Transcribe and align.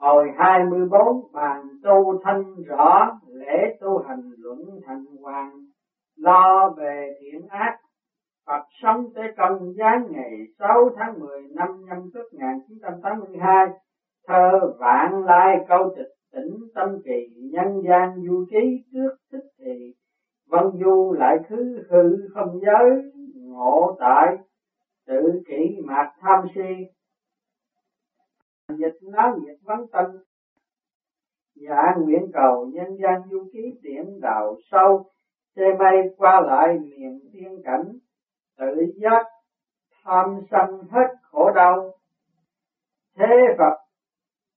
Hồi 0.00 0.28
24 0.38 1.32
bàn 1.32 1.62
tu 1.82 2.20
thanh 2.24 2.44
rõ, 2.66 3.18
lễ 3.28 3.76
tu 3.80 3.98
hành 3.98 4.30
luận 4.38 4.58
thành 4.86 5.04
hoàng, 5.22 5.50
lo 6.16 6.74
về 6.76 7.14
thiện 7.20 7.46
ác, 7.48 7.76
Phật 8.46 8.62
sống 8.82 9.04
tới 9.14 9.24
công 9.36 9.72
giáng 9.78 10.06
ngày 10.10 10.30
6 10.58 10.68
tháng 10.96 11.20
10 11.20 11.42
năm 11.54 11.68
nhâm 11.86 12.10
tuất 12.14 12.22
1982, 12.32 13.68
thơ 14.28 14.74
vạn 14.78 15.24
lai 15.24 15.56
câu 15.68 15.94
tịch 15.96 16.12
tỉnh 16.32 16.56
tâm 16.74 16.88
kỳ 17.04 17.26
nhân 17.52 17.82
gian 17.88 18.14
du 18.28 18.44
ký 18.50 18.84
trước 18.92 19.16
thích 19.32 19.48
thì. 19.58 19.92
Vân 20.50 20.64
du 20.84 21.12
lại 21.18 21.36
khứ 21.48 21.82
hư 21.90 22.16
không 22.34 22.60
giới 22.60 23.12
ngộ 23.34 23.96
tại 24.00 24.36
tự 25.06 25.42
kỷ 25.48 25.80
mạc 25.84 26.12
tham 26.20 26.44
si 26.54 26.99
dịch 28.76 28.98
náo 29.02 29.36
nhiệt 29.38 29.56
vắng 29.62 29.86
tâm 29.92 30.06
dạ 31.54 31.94
nguyện 31.98 32.30
cầu 32.32 32.70
nhân 32.72 32.96
gian 33.02 33.22
du 33.30 33.44
ký 33.52 33.78
điểm 33.82 34.20
đạo 34.20 34.56
sâu 34.70 35.10
xe 35.56 35.62
mây 35.78 36.14
qua 36.16 36.40
lại 36.40 36.78
miền 36.78 37.20
tiên 37.32 37.62
cảnh, 37.64 37.84
tự 38.58 38.92
giác 38.96 39.26
tham 40.04 40.40
sân 40.50 40.82
hết 40.90 41.08
khổ 41.22 41.50
đau. 41.54 41.90
Thế 43.18 43.34
Phật, 43.58 43.76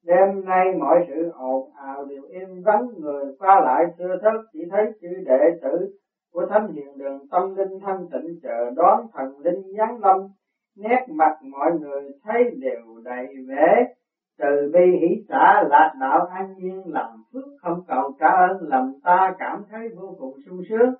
đêm 0.03 0.45
nay 0.45 0.65
mọi 0.79 1.05
sự 1.07 1.31
ồn 1.33 1.69
ào 1.75 2.05
đều 2.05 2.23
im 2.23 2.63
vắng, 2.63 2.87
người 2.97 3.25
qua 3.39 3.59
lại 3.59 3.85
xưa 3.97 4.17
thức 4.21 4.47
chỉ 4.53 4.59
thấy 4.71 4.85
chữ 5.01 5.07
đệ 5.25 5.59
tử 5.61 5.97
của 6.31 6.45
thánh 6.49 6.71
hiền 6.71 6.97
đường 6.97 7.27
tâm 7.31 7.55
linh 7.55 7.79
thanh 7.81 8.07
tịnh 8.11 8.39
chờ 8.43 8.71
đón 8.75 9.07
thần 9.13 9.39
linh 9.39 9.77
giáng 9.77 9.99
lâm. 9.99 10.27
Nét 10.75 11.05
mặt 11.09 11.37
mọi 11.41 11.71
người 11.79 12.11
thấy 12.23 12.43
đều 12.57 13.01
đầy 13.03 13.27
vẻ 13.47 13.93
từ 14.37 14.71
bi 14.73 14.97
hỷ 15.01 15.25
xã 15.29 15.63
lạc 15.69 15.93
đạo 16.01 16.25
an 16.25 16.53
nhiên, 16.57 16.81
làm 16.85 17.09
phước 17.33 17.49
không 17.61 17.79
cầu 17.87 18.11
trả 18.19 18.27
ơn, 18.27 18.57
làm 18.61 18.93
ta 19.03 19.35
cảm 19.39 19.63
thấy 19.69 19.89
vô 19.95 20.15
cùng 20.19 20.33
sung 20.45 20.61
sướng. 20.69 20.93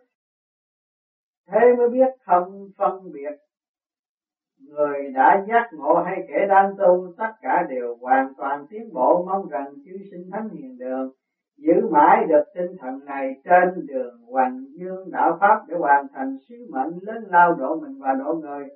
Thế 1.47 1.59
mới 1.77 1.89
biết 1.89 2.09
không 2.25 2.67
phân 2.77 3.11
biệt. 3.13 3.35
Người 4.69 5.11
đã 5.13 5.45
giác 5.47 5.69
ngộ 5.73 6.02
hay 6.05 6.25
kẻ 6.27 6.45
đang 6.49 6.72
tu, 6.77 7.13
tất 7.17 7.31
cả 7.41 7.66
đều 7.69 7.95
hoàn 8.02 8.33
toàn 8.38 8.66
tiến 8.69 8.94
bộ, 8.94 9.25
mong 9.25 9.50
rằng 9.50 9.73
chư 9.85 9.91
sinh 10.11 10.29
thánh 10.31 10.50
hiền 10.50 10.77
đường, 10.77 11.11
giữ 11.57 11.88
mãi 11.91 12.25
được 12.29 12.44
tinh 12.55 12.75
thần 12.81 13.05
này 13.05 13.33
trên 13.44 13.85
đường 13.88 14.13
hoàng 14.31 14.66
dương 14.79 15.11
đạo 15.11 15.38
pháp 15.39 15.61
để 15.67 15.75
hoàn 15.77 16.05
thành 16.13 16.38
sứ 16.50 16.55
mệnh 16.72 16.97
lớn 17.02 17.23
lao 17.29 17.53
độ 17.53 17.75
mình 17.75 18.00
và 18.00 18.13
độ 18.13 18.33
người. 18.33 18.67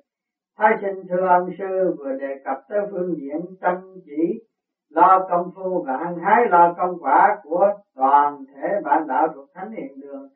Thái 0.58 0.72
sinh 0.80 1.02
thưa 1.08 1.26
ông 1.26 1.48
sư 1.58 1.94
vừa 1.98 2.12
đề 2.12 2.34
cập 2.44 2.56
tới 2.68 2.78
phương 2.90 3.14
diện 3.16 3.40
chăm 3.60 3.74
chỉ 4.04 4.47
lo 4.90 5.26
công 5.30 5.50
phu 5.54 5.84
và 5.86 5.96
hăng 5.96 6.18
hái, 6.18 6.46
lo 6.50 6.74
công 6.78 6.98
quả 7.00 7.38
của 7.42 7.66
toàn 7.96 8.44
thể 8.54 8.68
bạn 8.84 9.06
đạo 9.08 9.28
thuộc 9.34 9.48
thánh 9.54 9.70
hiện 9.70 10.00
đường. 10.00 10.28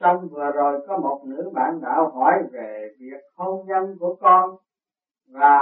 Xong 0.00 0.28
vừa 0.30 0.50
rồi 0.54 0.86
có 0.88 0.96
một 0.96 1.20
nữ 1.26 1.50
bạn 1.54 1.80
đạo 1.82 2.10
hỏi 2.14 2.34
về 2.52 2.88
việc 3.00 3.20
hôn 3.36 3.66
nhân 3.66 3.96
của 4.00 4.16
con. 4.20 4.50
Và 5.32 5.58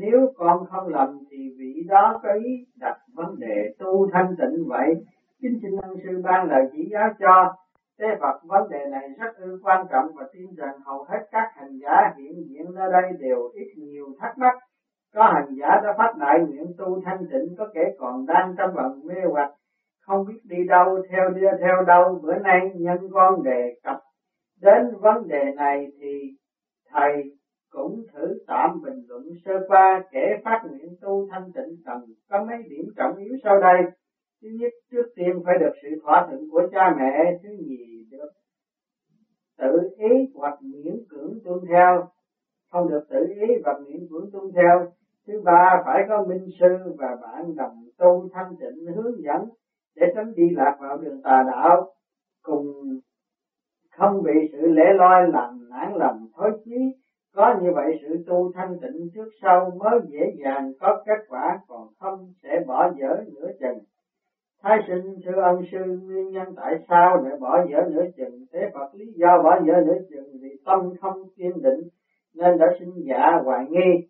nếu 0.00 0.32
con 0.36 0.64
không 0.70 0.88
lầm 0.88 1.18
thì 1.30 1.36
vị 1.58 1.82
đó 1.88 2.20
có 2.22 2.28
ý 2.32 2.66
đặt 2.80 2.96
vấn 3.14 3.38
đề 3.38 3.74
tu 3.78 4.08
thanh 4.12 4.34
tịnh 4.38 4.68
vậy. 4.68 4.94
Chính 5.42 5.58
xin 5.62 5.70
ân 5.82 5.96
sư 6.04 6.22
ban 6.24 6.48
lời 6.48 6.68
chỉ 6.72 6.88
giáo 6.92 7.08
cho. 7.18 7.54
Thế 7.98 8.06
Phật, 8.20 8.40
vấn 8.44 8.70
đề 8.70 8.86
này 8.90 9.08
rất 9.18 9.36
ư 9.36 9.60
quan 9.62 9.86
trọng 9.90 10.06
và 10.14 10.24
tin 10.32 10.54
rằng 10.56 10.74
hầu 10.84 11.04
hết 11.08 11.18
các 11.30 11.48
hành 11.54 11.78
giả 11.82 12.14
hiện 12.16 12.32
diện 12.48 12.66
nơi 12.74 12.92
đây 12.92 13.12
đều 13.18 13.50
ít 13.54 13.68
nhiều 13.76 14.06
thắc 14.20 14.38
mắc 14.38 14.54
có 15.14 15.24
hành 15.34 15.54
giả 15.60 15.68
đã 15.84 15.94
phát 15.98 16.14
đại 16.18 16.38
nguyện 16.40 16.66
tu 16.78 17.02
thanh 17.04 17.18
tịnh, 17.30 17.54
có 17.58 17.66
kẻ 17.74 17.92
còn 17.98 18.26
đang 18.26 18.54
trong 18.58 18.74
vòng 18.74 19.00
mê 19.04 19.14
hoặc, 19.30 19.50
không 20.00 20.26
biết 20.26 20.40
đi 20.44 20.56
đâu, 20.68 20.98
theo 21.10 21.28
đưa 21.28 21.50
theo 21.60 21.82
đâu. 21.86 22.20
Bữa 22.22 22.34
nay 22.34 22.60
nhân 22.74 22.98
con 23.12 23.42
đề 23.42 23.74
cập 23.82 23.96
đến 24.60 24.84
vấn 25.00 25.28
đề 25.28 25.52
này 25.56 25.86
thì 26.00 26.36
thầy 26.92 27.12
cũng 27.70 28.02
thử 28.12 28.38
tạm 28.46 28.82
bình 28.82 29.04
luận 29.08 29.22
sơ 29.44 29.52
qua. 29.68 30.04
Kẻ 30.12 30.40
phát 30.44 30.62
nguyện 30.70 30.94
tu 31.00 31.28
thanh 31.30 31.52
tịnh 31.54 31.76
cần 31.84 31.98
có 32.30 32.44
mấy 32.44 32.56
điểm 32.70 32.84
trọng 32.96 33.16
yếu 33.16 33.34
sau 33.44 33.60
đây. 33.60 33.82
Thứ 34.42 34.48
nhất, 34.60 34.72
trước 34.90 35.04
tiên 35.16 35.42
phải 35.44 35.58
được 35.60 35.72
sự 35.82 35.88
thỏa 36.02 36.26
thuận 36.26 36.40
của 36.50 36.62
cha 36.72 36.94
mẹ. 36.98 37.38
Thứ 37.42 37.48
nhì, 37.66 38.04
được 38.10 38.28
tự 39.58 39.88
ý 39.96 40.08
hoặc 40.34 40.58
miễn 40.62 40.96
cưỡng 41.08 41.38
tuân 41.44 41.58
theo 41.68 42.08
không 42.70 42.88
được 42.88 43.06
tự 43.10 43.26
ý 43.28 43.46
và 43.64 43.78
miễn 43.86 44.06
cưỡng 44.10 44.30
tuân 44.32 44.52
theo. 44.54 44.86
Thứ 45.26 45.40
ba, 45.44 45.82
phải 45.86 46.04
có 46.08 46.24
minh 46.24 46.46
sư 46.60 46.94
và 46.98 47.16
bạn 47.22 47.56
đồng 47.56 47.84
tu 47.98 48.28
thanh 48.32 48.54
tịnh 48.60 48.94
hướng 48.94 49.22
dẫn 49.22 49.48
để 49.96 50.06
tránh 50.14 50.34
đi 50.34 50.50
lạc 50.56 50.78
vào 50.80 50.96
đường 50.96 51.22
tà 51.22 51.44
đạo. 51.46 51.90
Cùng 52.42 52.64
không 53.96 54.22
bị 54.22 54.32
sự 54.52 54.58
lễ 54.66 54.84
loi, 54.94 55.28
làm 55.32 55.68
nản 55.70 55.94
lòng, 55.94 56.26
thối 56.36 56.50
chí. 56.64 56.76
Có 57.34 57.58
như 57.62 57.70
vậy 57.74 57.92
sự 58.02 58.24
tu 58.26 58.52
thanh 58.54 58.76
tịnh 58.80 59.08
trước 59.14 59.28
sau 59.42 59.70
mới 59.78 59.98
dễ 60.08 60.20
dàng 60.44 60.72
có 60.80 61.02
kết 61.06 61.24
quả, 61.28 61.58
còn 61.68 61.88
không 61.98 62.26
sẽ 62.42 62.64
bỏ 62.66 62.90
dở 63.00 63.22
nửa 63.34 63.48
chừng. 63.60 63.78
Thái 64.62 64.78
sinh, 64.88 65.16
thưa 65.24 65.40
ân 65.42 65.60
sư, 65.72 65.98
nguyên 66.02 66.30
nhân 66.30 66.52
tại 66.56 66.74
sao 66.88 67.16
lại 67.16 67.36
bỏ 67.40 67.60
dở 67.70 67.78
nửa 67.90 68.04
chừng? 68.16 68.44
Thế 68.52 68.60
Phật 68.74 68.94
lý 68.94 69.04
do 69.14 69.42
bỏ 69.42 69.58
dở 69.66 69.72
nửa 69.84 69.98
chừng 70.10 70.26
vì 70.40 70.56
tâm 70.64 70.92
không 71.00 71.22
kiên 71.36 71.62
định 71.62 71.80
nên 72.38 72.58
đã 72.58 72.66
sinh 72.78 72.92
dạ 73.08 73.40
hoài 73.44 73.66
nghi 73.70 74.08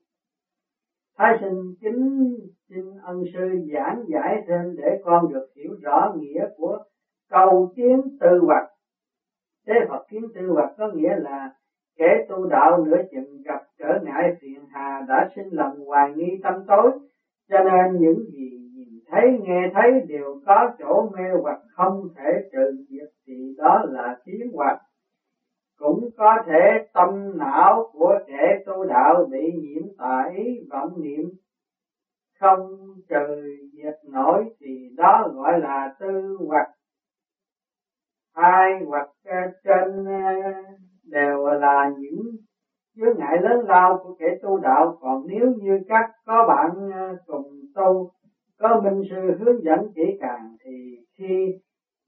Thái 1.19 1.39
sinh 1.41 1.75
chính 1.81 2.29
xin 2.69 2.85
ân 3.03 3.23
sư 3.35 3.59
giảng 3.73 4.05
giải 4.09 4.45
thêm 4.49 4.77
để 4.77 5.01
con 5.05 5.33
được 5.33 5.47
hiểu 5.57 5.75
rõ 5.83 6.13
nghĩa 6.19 6.47
của 6.57 6.79
cầu 7.31 7.73
tiến 7.77 8.19
tư 8.21 8.43
hoặc. 8.47 8.69
Thế 9.67 9.75
Phật 9.89 10.05
kiến 10.11 10.23
tư 10.35 10.51
hoặc 10.55 10.75
có 10.79 10.89
nghĩa 10.95 11.17
là 11.17 11.53
kẻ 11.99 12.27
tu 12.29 12.47
đạo 12.47 12.85
nửa 12.85 12.97
chừng 13.11 13.43
gặp 13.45 13.61
trở 13.79 14.01
ngại 14.03 14.37
phiền 14.41 14.65
hà 14.71 15.05
đã 15.09 15.29
sinh 15.37 15.49
lòng 15.51 15.85
hoài 15.87 16.13
nghi 16.17 16.41
tâm 16.43 16.55
tối, 16.67 16.91
cho 17.49 17.59
nên 17.65 18.01
những 18.01 18.19
gì 18.33 18.51
nhìn 18.75 18.89
thấy 19.11 19.39
nghe 19.41 19.71
thấy 19.75 20.01
đều 20.09 20.41
có 20.47 20.71
chỗ 20.79 21.11
mê 21.17 21.25
hoặc 21.43 21.59
không 21.77 22.09
thể 22.17 22.31
trừ 22.53 22.85
diệt 22.89 23.09
thì 23.27 23.55
đó 23.59 23.85
là 23.89 24.19
kiến 24.25 24.51
hoặc 24.55 24.79
cũng 25.79 26.11
có 26.17 26.37
thể 26.47 26.87
tâm 26.93 27.39
não 27.39 27.88
đạo 28.89 29.25
bị 29.31 29.39
nhiễm 29.63 29.83
tải 29.99 30.59
vọng 30.71 31.03
niệm. 31.03 31.31
Không 32.41 32.79
trừ 33.09 33.45
diệt 33.73 33.95
nổi 34.13 34.45
thì 34.61 34.89
đó 34.97 35.31
gọi 35.35 35.61
là 35.61 35.95
tư 36.01 36.37
hoặc. 36.47 36.69
Hai 38.35 38.73
hoặc 38.87 39.09
trên 39.65 40.05
đều 41.11 41.45
là 41.45 41.93
những 41.99 42.23
chướng 42.97 43.19
ngại 43.19 43.39
lớn 43.43 43.65
lao 43.67 44.01
của 44.03 44.17
kẻ 44.19 44.27
tu 44.43 44.59
đạo. 44.59 44.99
Còn 45.01 45.27
nếu 45.27 45.47
như 45.51 45.73
các 45.89 46.05
có 46.27 46.45
bạn 46.49 46.71
cùng 47.27 47.53
tu, 47.75 48.11
có 48.59 48.81
minh 48.81 49.03
sư 49.11 49.17
hướng 49.39 49.63
dẫn 49.65 49.79
kỹ 49.95 50.03
càng, 50.21 50.57
thì 50.65 50.97
khi 51.19 51.47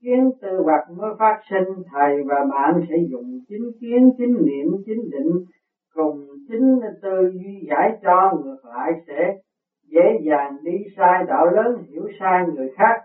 kiến 0.02 0.30
tư 0.40 0.60
hoặc 0.64 0.80
mới 0.98 1.10
phát 1.18 1.40
sinh, 1.50 1.82
thầy 1.92 2.22
và 2.26 2.44
bạn 2.50 2.80
sẽ 2.88 2.94
dùng 3.10 3.38
chính 3.48 3.70
kiến, 3.80 4.10
chính 4.18 4.34
niệm, 4.46 4.66
chính 4.86 5.10
định 5.10 5.32
cùng 5.94 6.26
chính 6.48 6.80
tư 7.02 7.30
duy 7.32 7.66
giải 7.68 7.98
cho 8.02 8.32
ngược 8.44 8.64
lại 8.64 8.92
sẽ 9.06 9.36
dễ 9.92 10.20
dàng 10.30 10.56
đi 10.62 10.76
sai 10.96 11.24
đạo 11.28 11.46
lớn, 11.46 11.84
hiểu 11.88 12.08
sai 12.20 12.46
người 12.54 12.68
khác. 12.76 13.00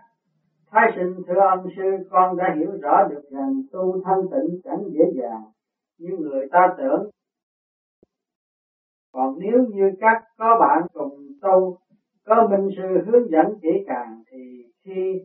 Thái 0.70 0.92
sinh 0.96 1.14
thưa 1.26 1.40
ông 1.40 1.66
sư, 1.76 2.06
con 2.10 2.36
đã 2.36 2.54
hiểu 2.58 2.70
rõ 2.82 3.08
được 3.10 3.22
rằng 3.30 3.62
tu 3.72 4.02
thanh 4.04 4.20
tịnh 4.30 4.60
chẳng 4.64 4.82
dễ 4.92 5.04
dàng 5.22 5.42
như 5.98 6.16
người 6.18 6.48
ta 6.52 6.74
tưởng. 6.78 7.10
Còn 9.12 9.34
nếu 9.38 9.58
như 9.68 9.90
các 10.00 10.22
có 10.38 10.58
bạn 10.60 10.86
cùng 10.92 11.26
tu, 11.42 11.78
có 12.26 12.48
minh 12.50 12.68
sư 12.76 13.02
hướng 13.06 13.30
dẫn 13.30 13.46
kỹ 13.62 13.68
càng, 13.86 14.22
thì 14.32 14.62
khi 14.84 15.20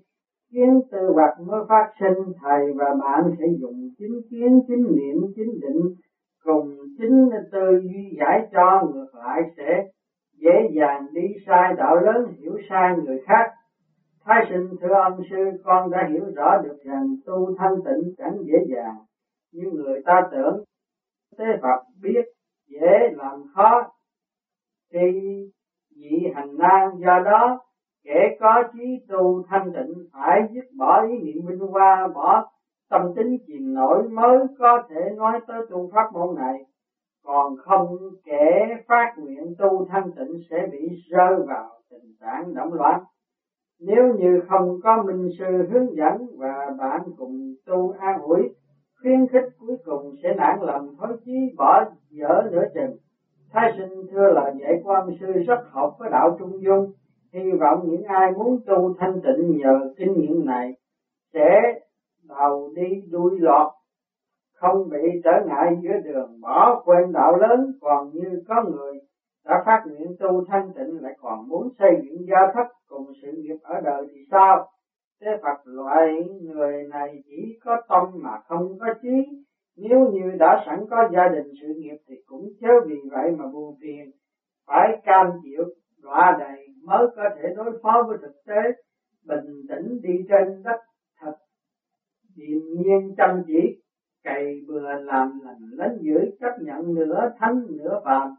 kiến 0.51 0.81
tư 0.91 1.11
hoặc 1.13 1.39
mới 1.47 1.59
phát 1.69 1.91
sinh, 1.99 2.33
thầy 2.41 2.73
và 2.75 2.95
bạn 3.01 3.31
sẽ 3.39 3.45
dùng 3.59 3.89
chính 3.97 4.21
kiến, 4.29 4.61
chính 4.67 4.83
niệm, 4.95 5.31
chính 5.35 5.59
định 5.61 5.95
cùng 6.43 6.77
chính 6.97 7.29
tư 7.51 7.79
duy 7.83 8.17
giải 8.19 8.47
cho 8.51 8.81
ngược 8.93 9.15
lại 9.15 9.41
sẽ 9.57 9.83
dễ 10.37 10.69
dàng 10.77 11.07
đi 11.13 11.27
sai 11.47 11.73
đạo 11.77 11.95
lớn, 11.95 12.33
hiểu 12.37 12.57
sai 12.69 12.95
người 13.03 13.21
khác. 13.25 13.51
Thái 14.25 14.45
sinh 14.49 14.69
thưa 14.81 14.93
ông 14.93 15.21
sư, 15.29 15.61
con 15.63 15.91
đã 15.91 16.09
hiểu 16.11 16.25
rõ 16.35 16.57
được 16.63 16.77
rằng 16.85 17.15
tu 17.25 17.55
thanh 17.57 17.75
tịnh 17.85 18.13
chẳng 18.17 18.37
dễ 18.45 18.75
dàng 18.75 18.95
như 19.51 19.71
người 19.71 20.01
ta 20.05 20.21
tưởng. 20.31 20.63
Thế 21.37 21.45
Phật 21.61 21.83
biết 22.01 22.25
dễ 22.67 23.09
làm 23.11 23.43
khó 23.55 23.91
thì 24.93 24.99
vị 25.95 26.31
hành 26.35 26.57
nan. 26.57 26.89
Do 26.97 27.19
đó, 27.25 27.59
kẻ 28.03 28.37
có 28.39 28.63
trí 28.73 29.05
tu 29.09 29.43
thanh 29.49 29.71
tịnh 29.73 29.93
phải 30.13 30.41
dứt 30.53 30.65
bỏ 30.77 31.05
ý 31.07 31.17
niệm 31.17 31.45
minh 31.45 31.59
hoa, 31.59 32.07
bỏ 32.15 32.51
tâm 32.91 33.01
tính 33.15 33.37
chìm 33.47 33.73
nổi 33.73 34.09
mới 34.09 34.39
có 34.59 34.83
thể 34.89 35.01
nói 35.17 35.39
tới 35.47 35.57
tu 35.69 35.91
pháp 35.93 36.13
môn 36.13 36.35
này. 36.35 36.57
Còn 37.23 37.57
không 37.57 37.97
kể 38.25 38.67
phát 38.87 39.13
nguyện 39.17 39.55
tu 39.59 39.85
thanh 39.89 40.11
tịnh 40.15 40.39
sẽ 40.49 40.67
bị 40.71 40.89
rơi 41.09 41.35
vào 41.47 41.69
tình 41.89 42.15
trạng 42.19 42.53
động 42.53 42.73
loạn. 42.73 42.99
Nếu 43.79 44.15
như 44.15 44.41
không 44.49 44.79
có 44.83 45.03
minh 45.03 45.29
sư 45.39 45.45
hướng 45.69 45.95
dẫn 45.95 46.27
và 46.37 46.75
bạn 46.77 47.01
cùng 47.17 47.53
tu 47.65 47.93
an 47.99 48.21
ủi, 48.21 48.41
khuyến 49.01 49.27
khích 49.27 49.49
cuối 49.59 49.75
cùng 49.85 50.13
sẽ 50.23 50.33
nản 50.37 50.59
lòng 50.61 50.95
thối 50.97 51.13
chí 51.25 51.53
bỏ 51.57 51.83
dở 52.09 52.49
nửa 52.51 52.63
chừng. 52.73 52.97
Thái 53.51 53.71
sinh 53.77 54.03
thưa 54.11 54.27
lời 54.27 54.51
dạy 54.61 54.81
của 54.83 54.91
ông 54.91 55.09
sư 55.19 55.27
rất 55.47 55.59
hợp 55.71 55.91
với 55.99 56.09
đạo 56.11 56.35
trung 56.39 56.61
dung. 56.63 56.91
Hy 57.33 57.51
vọng 57.51 57.79
những 57.83 58.03
ai 58.03 58.31
muốn 58.31 58.59
tu 58.65 58.93
thanh 58.99 59.21
tịnh 59.23 59.57
nhờ 59.57 59.93
kinh 59.97 60.13
nghiệm 60.13 60.45
này 60.45 60.73
sẽ 61.33 61.73
đầu 62.29 62.71
đi 62.75 63.01
đuôi 63.11 63.39
lọt, 63.39 63.71
không 64.55 64.89
bị 64.89 65.21
trở 65.23 65.31
ngại 65.47 65.77
giữa 65.81 65.97
đường, 66.03 66.41
bỏ 66.41 66.81
quên 66.85 67.11
đạo 67.13 67.35
lớn. 67.35 67.71
Còn 67.81 68.09
như 68.13 68.43
có 68.47 68.63
người 68.63 68.99
đã 69.45 69.63
phát 69.65 69.83
nguyện 69.85 70.15
tu 70.19 70.45
thanh 70.47 70.69
tịnh 70.75 71.01
lại 71.01 71.13
còn 71.21 71.47
muốn 71.47 71.69
xây 71.79 71.91
dựng 72.03 72.27
gia 72.27 72.51
thất 72.53 72.67
cùng 72.87 73.05
sự 73.21 73.31
nghiệp 73.31 73.55
ở 73.63 73.81
đời 73.83 74.07
thì 74.13 74.21
sao? 74.31 74.67
Thế 75.21 75.27
Phật 75.41 75.61
loại 75.65 76.29
người 76.41 76.87
này 76.89 77.23
chỉ 77.25 77.59
có 77.65 77.81
tâm 77.89 78.03
mà 78.13 78.39
không 78.47 78.77
có 78.79 78.85
trí. 79.01 79.43
Nếu 79.77 80.09
như 80.09 80.31
đã 80.39 80.63
sẵn 80.65 80.85
có 80.89 81.09
gia 81.13 81.27
đình 81.27 81.51
sự 81.61 81.67
nghiệp 81.77 81.95
thì 82.07 82.15
cũng 82.25 82.49
chớ 82.61 82.67
vì 82.85 82.95
vậy 83.11 83.31
mà 83.37 83.45
buồn 83.53 83.75
phiền. 83.81 84.11
Phải 84.67 85.01
cam 85.03 85.31
chịu, 85.43 85.63
đọa 86.03 86.37
đầy 86.39 86.67
mới 86.83 87.07
có 87.15 87.23
thể 87.35 87.49
đối 87.55 87.79
phó 87.83 88.03
với 88.07 88.17
thực 88.21 88.33
tế. 88.47 88.61
Bình 89.25 89.45
tĩnh 89.69 89.99
đi 90.01 90.25
trên 90.29 90.63
đất 90.63 90.77
điềm 92.35 92.61
nhiên 92.75 93.15
chăm 93.17 93.43
chỉ, 93.47 93.81
cày 94.23 94.61
bừa 94.67 94.93
làm 94.93 95.39
lành 95.43 95.69
lấn 95.71 95.99
dữ 96.01 96.19
chấp 96.39 96.55
nhận 96.61 96.95
nửa 96.95 97.31
thánh, 97.39 97.63
nửa 97.69 98.01
phàm, 98.05 98.29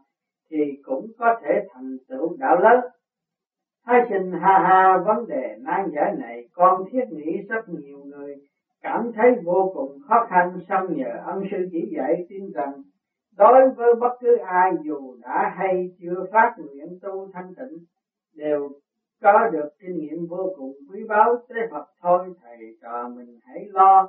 thì 0.49 0.57
cũng 0.83 1.07
có 1.17 1.39
thể 1.43 1.67
thành 1.73 1.97
tựu 2.09 2.37
đạo 2.39 2.59
lớn 2.59 2.79
Thái 3.85 4.01
sinh 4.09 4.31
ha 4.31 4.59
ha, 4.59 4.97
vấn 5.05 5.27
đề 5.27 5.55
nan 5.61 5.91
giải 5.95 6.15
này, 6.19 6.47
con 6.53 6.83
thiết 6.91 7.05
nghĩ 7.11 7.41
rất 7.49 7.69
nhiều 7.69 7.97
người 8.05 8.35
cảm 8.83 9.11
thấy 9.15 9.31
vô 9.43 9.71
cùng 9.73 9.97
khó 10.07 10.25
khăn 10.29 10.59
xong 10.69 10.97
nhờ 10.97 11.21
ân 11.25 11.43
sư 11.51 11.57
chỉ 11.71 11.93
dạy 11.97 12.25
tin 12.29 12.51
rằng, 12.53 12.73
đối 13.37 13.69
với 13.69 13.95
bất 13.95 14.17
cứ 14.19 14.37
ai 14.37 14.71
dù 14.83 15.15
đã 15.21 15.53
hay 15.57 15.87
chưa 16.01 16.25
phát 16.31 16.55
nguyện 16.57 16.99
tu 17.01 17.31
thanh 17.33 17.53
tịnh, 17.55 17.77
đều 18.35 18.69
có 19.23 19.47
được 19.51 19.69
kinh 19.79 19.97
nghiệm 19.97 20.25
vô 20.29 20.53
cùng 20.57 20.73
quý 20.91 21.03
báu, 21.09 21.35
thế 21.49 21.61
Phật 21.71 21.85
thôi, 22.01 22.29
thầy 22.43 22.57
trò 22.81 23.07
mình 23.15 23.39
hãy 23.45 23.63
lo 23.71 24.07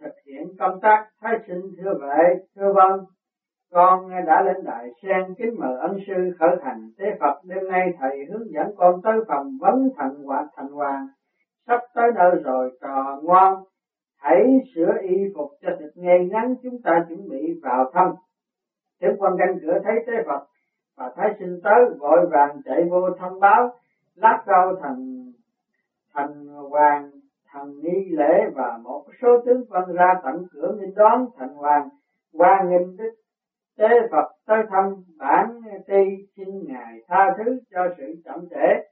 thực 0.00 0.12
hiện 0.26 0.56
công 0.58 0.80
tác. 0.80 1.06
Thái 1.20 1.34
sinh, 1.46 1.62
thưa 1.78 1.94
vậy 2.00 2.34
thưa 2.56 2.72
vâng 2.72 3.00
con 3.72 4.10
đã 4.26 4.42
lên 4.42 4.64
đại 4.64 4.88
sen 5.02 5.34
kính 5.38 5.54
mời 5.58 5.74
ân 5.80 5.96
sư 6.06 6.30
khởi 6.38 6.56
thành 6.62 6.90
thế 6.98 7.04
Phật, 7.20 7.34
đêm 7.44 7.68
nay 7.68 7.82
thầy 8.00 8.24
hướng 8.30 8.50
dẫn 8.50 8.66
con 8.76 9.00
tới 9.02 9.14
phòng 9.28 9.50
vấn 9.60 9.88
thành 9.96 10.14
hòa 10.24 10.44
thành 10.56 10.68
hoàng. 10.68 11.06
Sắp 11.66 11.80
tới 11.94 12.10
nơi 12.14 12.40
rồi, 12.44 12.78
trò 12.80 13.18
ngoan, 13.22 13.54
hãy 14.18 14.42
sửa 14.74 14.92
y 15.02 15.16
phục 15.34 15.50
cho 15.62 15.70
thật 15.78 15.90
ngay 15.94 16.18
ngắn, 16.30 16.54
chúng 16.62 16.82
ta 16.84 17.04
chuẩn 17.08 17.28
bị 17.28 17.60
vào 17.62 17.90
thăm. 17.94 18.10
Tiểu 19.00 19.10
quan 19.18 19.32
canh 19.38 19.58
cửa 19.62 19.78
thấy 19.84 19.94
tế 20.06 20.12
Phật 20.26 20.44
và 20.96 21.10
thái 21.16 21.34
sinh 21.38 21.60
tới, 21.64 21.84
vội 21.98 22.26
vàng 22.30 22.56
chạy 22.64 22.84
vô 22.90 23.10
thông 23.18 23.40
báo 23.40 23.70
lát 24.16 24.44
rau 24.46 24.76
thành 24.82 25.32
thành 26.14 26.46
hoàng, 26.46 27.10
thành 27.46 27.72
nghi 27.80 28.08
lễ 28.10 28.44
và 28.54 28.78
một 28.82 29.04
số 29.22 29.28
tướng 29.46 29.64
quân 29.68 29.92
ra 29.92 30.14
tận 30.24 30.46
cửa 30.52 30.76
nghênh 30.78 30.94
đón 30.94 31.26
thành 31.38 31.54
hoàng. 31.54 31.88
Qua 32.32 32.64
nghênh 32.68 32.96
đức 32.96 33.14
tế 33.78 33.88
Phật 34.10 34.32
tới 34.46 34.62
thăm 34.70 34.94
bản 35.18 35.60
ti 35.86 36.26
xin 36.36 36.48
ngài 36.66 37.00
tha 37.08 37.34
thứ 37.38 37.60
cho 37.70 37.80
sự 37.98 38.14
chậm 38.24 38.48
trễ. 38.50 38.82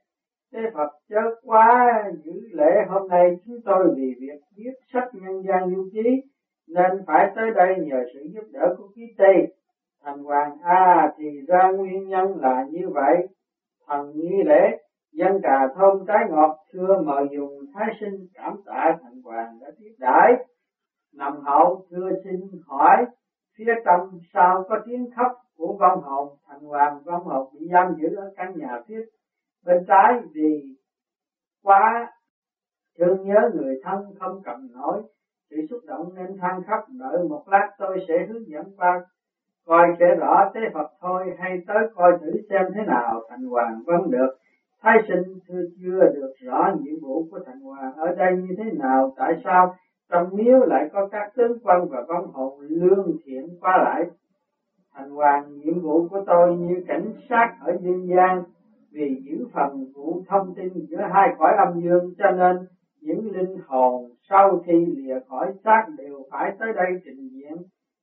Tế 0.53 0.59
Phật 0.73 0.89
chớ 1.09 1.21
quá 1.43 2.03
giữ 2.23 2.31
lễ 2.51 2.71
hôm 2.89 3.07
nay, 3.07 3.35
chúng 3.45 3.61
tôi 3.65 3.93
vì 3.97 4.13
việc 4.19 4.41
viết 4.57 4.73
sách 4.93 5.09
nhân 5.13 5.43
gian 5.47 5.69
lưu 5.73 5.89
trí 5.93 6.21
nên 6.67 6.91
phải 7.07 7.31
tới 7.35 7.51
đây 7.55 7.75
nhờ 7.79 8.03
sự 8.13 8.19
giúp 8.33 8.43
đỡ 8.51 8.75
của 8.77 8.87
ký 8.95 9.01
tây. 9.17 9.53
Thành 10.03 10.23
hoàng 10.23 10.57
a 10.63 11.13
thì 11.17 11.25
ra 11.47 11.71
nguyên 11.71 12.07
nhân 12.07 12.37
là 12.41 12.65
như 12.69 12.89
vậy. 12.89 13.27
Thần 13.87 14.11
nghi 14.15 14.43
lễ 14.45 14.77
dân 15.15 15.39
trà 15.43 15.67
thơm 15.75 16.05
trái 16.07 16.25
ngọt 16.29 16.57
xưa 16.73 17.01
mời 17.05 17.25
dùng 17.35 17.59
thái 17.73 17.87
sinh 17.99 18.27
cảm 18.33 18.55
tạ 18.65 18.97
thành 19.03 19.21
hoàng 19.23 19.59
đã 19.61 19.67
tiếp 19.79 19.95
đãi. 19.99 20.33
Nằm 21.13 21.33
hậu 21.41 21.85
thưa 21.91 22.09
xin 22.23 22.41
hỏi, 22.67 23.05
phía 23.57 23.73
trong 23.85 24.19
sau 24.33 24.63
có 24.69 24.75
tiếng 24.85 25.09
khóc 25.15 25.31
của 25.57 25.77
văn 25.79 25.99
hồn? 26.01 26.37
Thành 26.47 26.59
hoàng 26.59 26.99
văn 27.05 27.21
hồn 27.21 27.47
bị 27.53 27.67
giam 27.73 27.95
giữ 27.97 28.15
ở 28.15 28.33
căn 28.37 28.53
nhà 28.55 28.81
phía 28.87 29.01
bên 29.65 29.85
trái 29.87 30.13
vì 30.33 30.63
quá 31.63 32.11
thương 32.99 33.27
nhớ 33.27 33.49
người 33.53 33.75
thân 33.83 33.99
không 34.19 34.41
cầm 34.43 34.67
nổi, 34.73 35.01
sự 35.49 35.55
xúc 35.69 35.79
động 35.87 36.15
nên 36.15 36.37
than 36.41 36.61
khóc, 36.67 36.79
đợi 36.99 37.23
một 37.29 37.43
lát 37.47 37.69
tôi 37.77 37.97
sẽ 38.07 38.25
hướng 38.27 38.47
dẫn 38.47 38.65
qua 38.77 39.05
coi 39.65 39.87
sẽ 39.99 40.05
rõ 40.19 40.51
thế 40.53 40.61
Phật 40.73 40.87
thôi, 41.01 41.35
hay 41.39 41.57
tới 41.67 41.77
coi 41.95 42.11
thử 42.21 42.31
xem 42.49 42.61
thế 42.75 42.81
nào. 42.87 43.21
Thành 43.29 43.43
hoàng 43.43 43.81
vẫn 43.85 44.11
được 44.11 44.37
thái 44.81 44.97
sinh 45.07 45.35
thưa 45.47 45.61
chưa 45.81 46.07
được 46.13 46.29
rõ 46.45 46.71
nhiệm 46.81 46.99
vụ 47.01 47.27
của 47.29 47.39
thành 47.45 47.59
hoàng 47.59 47.95
ở 47.97 48.11
đây 48.11 48.33
như 48.35 48.51
thế 48.57 48.63
nào, 48.79 49.11
tại 49.17 49.33
sao? 49.43 49.71
Trong 50.09 50.35
miếu 50.35 50.57
lại 50.63 50.83
có 50.93 51.05
các 51.11 51.27
tướng 51.35 51.57
quân 51.63 51.85
và 51.89 52.01
vong 52.07 52.27
hồn 52.33 52.59
lương 52.59 53.13
thiện 53.25 53.43
qua 53.59 53.77
lại. 53.77 54.03
Thành 54.93 55.09
hoàng, 55.09 55.57
nhiệm 55.57 55.81
vụ 55.81 56.03
của 56.09 56.19
tôi 56.25 56.55
như 56.55 56.79
cảnh 56.87 57.11
sát 57.29 57.47
ở 57.59 57.73
dương 57.81 58.07
gian, 58.07 58.39
vì 58.91 59.21
giữ 59.25 59.45
phần 59.53 59.85
vụ 59.95 60.19
thông 60.27 60.51
tin 60.55 60.81
giữa 60.89 61.01
hai 61.13 61.29
cõi 61.37 61.53
âm 61.57 61.79
dương, 61.79 62.11
cho 62.17 62.29
nên 62.29 62.55
những 63.01 63.31
linh 63.31 63.57
hồn 63.65 64.01
sau 64.29 64.55
khi 64.65 64.91
lìa 64.95 65.17
khỏi 65.27 65.49
xác 65.63 65.81
đều 65.97 66.23
phải 66.31 66.51
tới 66.59 66.71
đây 66.75 66.91
trình 67.03 67.29
diện, 67.31 67.55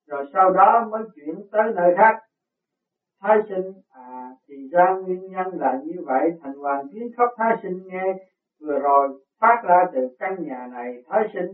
rồi 0.07 0.23
sau 0.33 0.51
đó 0.51 0.83
mới 0.91 1.03
chuyển 1.15 1.41
tới 1.51 1.71
nơi 1.75 1.91
khác 1.97 2.15
thái 3.23 3.39
sinh. 3.49 3.73
À 3.91 4.31
thì 4.49 4.69
ra 4.73 4.95
nguyên 4.95 5.31
nhân 5.31 5.47
là 5.61 5.81
như 5.85 6.03
vậy, 6.07 6.31
thành 6.43 6.55
hoàng 6.55 6.87
tiếng 6.93 7.09
khóc 7.17 7.29
thái 7.37 7.57
sinh 7.63 7.81
nghe 7.87 8.05
vừa 8.61 8.79
rồi, 8.79 9.09
phát 9.41 9.63
ra 9.65 9.85
từ 9.93 10.09
căn 10.19 10.47
nhà 10.47 10.69
này, 10.73 11.03
thái 11.09 11.23
sinh, 11.35 11.53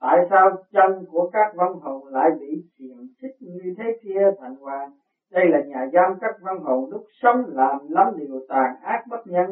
tại 0.00 0.18
sao 0.30 0.50
chân 0.72 1.04
của 1.10 1.30
các 1.32 1.52
văn 1.54 1.72
hồn 1.82 2.06
lại 2.06 2.30
bị 2.40 2.62
xiềng 2.78 3.08
xích 3.22 3.36
như 3.40 3.74
thế 3.78 3.84
kia, 4.02 4.30
thành 4.40 4.54
hoàng? 4.54 4.90
Đây 5.32 5.44
là 5.48 5.58
nhà 5.66 5.86
giam 5.92 6.18
các 6.20 6.34
văn 6.40 6.58
hồn 6.58 6.90
lúc 6.90 7.04
sống 7.22 7.44
làm 7.46 7.78
lắm 7.88 8.06
điều 8.16 8.40
tàn 8.48 8.74
ác 8.82 9.04
bất 9.10 9.26
nhân, 9.26 9.46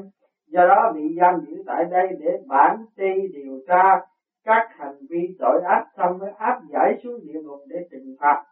do 0.49 0.67
đó 0.67 0.93
bị 0.95 1.17
giam 1.21 1.41
giữ 1.47 1.63
tại 1.67 1.85
đây 1.91 2.09
để 2.21 2.39
bản 2.47 2.85
ti 2.97 3.13
điều 3.33 3.61
tra 3.69 4.01
các 4.44 4.69
hành 4.70 4.96
vi 5.11 5.37
tội 5.39 5.63
ác, 5.65 5.85
xong 5.96 6.19
mới 6.19 6.31
áp 6.39 6.61
giải 6.70 7.01
xuống 7.03 7.20
địa 7.23 7.41
ngục 7.43 7.61
để 7.69 7.77
trừng 7.91 8.17
phạt. 8.20 8.44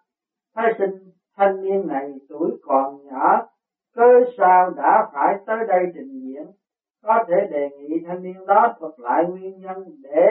Thái 0.55 0.73
sinh 0.79 1.11
thanh 1.37 1.63
niên 1.63 1.87
này 1.87 2.13
tuổi 2.29 2.51
còn 2.63 3.07
nhỏ, 3.07 3.47
cơ 3.95 4.25
sao 4.39 4.71
đã 4.71 5.09
phải 5.13 5.37
tới 5.47 5.59
đây 5.69 5.85
trình 5.95 6.21
diễn? 6.23 6.47
Có 7.03 7.25
thể 7.29 7.35
đề 7.51 7.71
nghị 7.71 8.01
thanh 8.07 8.23
niên 8.23 8.47
đó 8.47 8.75
thuật 8.79 8.93
lại 8.99 9.25
nguyên 9.29 9.61
nhân 9.61 9.77
để 10.03 10.27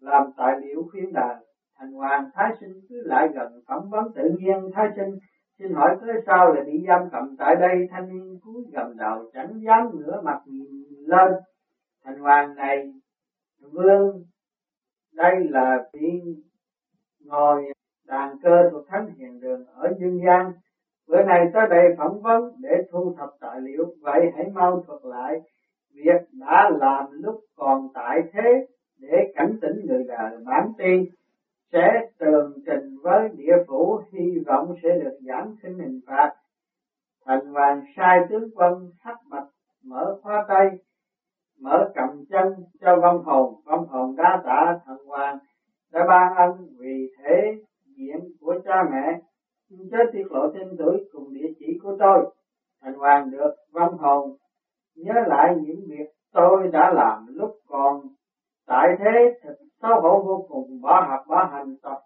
làm 0.00 0.30
tài 0.36 0.60
liệu 0.60 0.88
khuyên 0.90 1.12
đời 1.12 1.34
thành 1.78 1.92
hoàng 1.92 2.30
thái 2.34 2.50
sinh 2.60 2.80
cứ 2.88 3.02
lại 3.04 3.28
gần 3.34 3.62
phỏng 3.68 3.90
vấn 3.90 4.12
tự 4.14 4.22
nhiên 4.38 4.70
thái 4.74 4.88
sinh, 4.96 5.18
xin 5.58 5.72
hỏi 5.72 5.96
cớ 6.00 6.06
sao 6.26 6.54
lại 6.54 6.64
bị 6.64 6.84
giam 6.88 7.08
cầm 7.12 7.36
tại 7.38 7.56
đây? 7.56 7.88
Thanh 7.90 8.08
niên 8.08 8.38
cúi 8.42 8.64
gầm 8.72 8.96
đầu 8.96 9.30
chẳng 9.34 9.60
dám 9.62 9.90
ngửa 9.94 10.20
mặt 10.24 10.40
nhìn 10.46 10.66
lên. 11.06 11.32
Thành 12.04 12.18
hoàng 12.18 12.54
này, 12.54 12.92
vương, 13.72 14.24
đây 15.12 15.34
là 15.50 15.84
vị 15.92 16.20
ngồi 17.24 17.64
đàn 18.08 18.36
cơ 18.42 18.68
của 18.72 18.80
thánh 18.88 19.08
hiền 19.18 19.40
đường 19.40 19.66
ở 19.74 19.92
dương 19.98 20.20
gian 20.26 20.50
bữa 21.08 21.22
nay 21.22 21.44
tới 21.52 21.66
đây 21.70 21.94
phỏng 21.98 22.20
vấn 22.22 22.52
để 22.62 22.70
thu 22.90 23.14
thập 23.16 23.28
tài 23.40 23.60
liệu. 23.60 23.84
Vậy 24.00 24.20
hãy 24.36 24.46
mau 24.54 24.82
thuật 24.86 25.00
lại 25.04 25.40
việc 25.94 26.28
đã 26.32 26.70
làm 26.80 27.06
lúc 27.10 27.36
còn 27.56 27.86
tại 27.94 28.18
thế 28.32 28.66
để 29.00 29.32
cảnh 29.34 29.52
tỉnh 29.60 29.86
người 29.86 30.04
đời 30.08 30.38
bản 30.44 30.68
tiên. 30.78 31.02
Sẽ 31.72 32.00
tường 32.18 32.58
trình 32.66 32.96
với 33.02 33.28
địa 33.36 33.56
phủ, 33.66 34.00
hy 34.12 34.38
vọng 34.46 34.72
sẽ 34.82 34.88
được 35.00 35.16
giảm 35.20 35.50
sinh 35.62 35.78
hình 35.78 36.00
phạt. 36.06 36.28
Thành 37.26 37.44
hoàng 37.52 37.80
sai 37.96 38.18
tướng 38.28 38.48
quân 38.54 38.72
hắc 38.98 39.16
bạch 39.30 39.46
mở 39.84 40.12
khóa 40.22 40.44
tay, 40.48 40.66
mở 41.60 41.84
cầm 41.94 42.22
chân 42.28 42.46
cho 42.80 42.98
vong 43.02 43.20
hồn. 43.22 43.54
Vong 43.64 43.84
hồn 43.86 44.14
đa 44.16 44.40
tạ 44.44 44.74
thần 44.84 44.98
hoàng 45.06 45.36
đã 45.92 46.04
ban 46.08 46.34
ân 46.36 46.66
vì 46.78 47.08
thế 47.18 47.56
diện 47.96 48.20
của 48.40 48.54
cha 48.64 48.82
mẹ 48.90 49.20
chết 49.90 50.04
tiết 50.12 50.24
lộ 50.30 50.48
tên 50.54 50.76
tuổi 50.78 51.08
cùng 51.12 51.34
địa 51.34 51.48
chỉ 51.58 51.78
của 51.82 51.96
tôi 51.98 52.32
thành 52.82 52.94
hoàng 52.94 53.30
được 53.30 53.54
vong 53.72 53.98
hồn. 53.98 54.36
Nhớ 54.96 55.14
lại 55.26 55.54
những 55.56 55.80
việc 55.88 56.06
tôi 56.32 56.68
đã 56.72 56.92
làm 56.94 57.26
lúc 57.28 57.50
còn 57.68 58.00
tại 58.66 58.86
thế 58.98 59.38
thật 59.42 59.54
xấu 59.82 60.00
hổ 60.00 60.22
vô 60.26 60.46
cùng 60.48 60.80
bỏ 60.82 61.06
học 61.08 61.20
bỏ 61.28 61.48
hành 61.52 61.76
tập. 61.82 61.98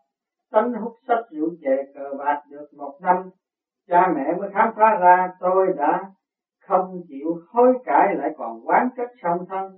Tánh 0.51 0.73
hút 0.73 0.93
sách 1.09 1.25
rượu 1.31 1.49
chè 1.63 1.77
cờ 1.95 2.15
bạc 2.19 2.43
được 2.51 2.67
một 2.77 2.99
năm 3.01 3.31
cha 3.89 4.13
mẹ 4.17 4.35
mới 4.39 4.49
khám 4.55 4.73
phá 4.77 4.99
ra 5.01 5.29
tôi 5.41 5.67
đã 5.77 6.11
không 6.67 7.03
chịu 7.09 7.39
hối 7.49 7.73
cải 7.85 8.15
lại 8.15 8.31
còn 8.37 8.61
quán 8.65 8.89
trách 8.97 9.11
song 9.23 9.47
thân. 9.49 9.73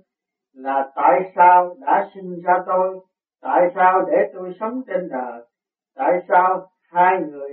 Là 0.53 0.91
tại 0.95 1.31
sao 1.35 1.75
đã 1.79 2.09
sinh 2.15 2.41
ra 2.43 2.53
tôi, 2.65 2.99
tại 3.41 3.61
sao 3.75 4.01
để 4.07 4.17
tôi 4.33 4.55
sống 4.59 4.81
trên 4.87 5.09
đời, 5.09 5.45
tại 5.95 6.11
sao 6.27 6.67
hai 6.91 7.21
người 7.31 7.49